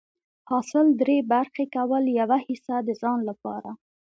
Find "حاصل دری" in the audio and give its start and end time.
0.49-1.17